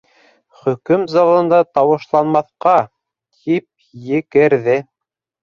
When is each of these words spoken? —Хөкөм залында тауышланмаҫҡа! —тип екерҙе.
—Хөкөм 0.59 1.03
залында 1.15 1.59
тауышланмаҫҡа! 1.79 2.73
—тип 2.87 4.09
екерҙе. 4.19 4.81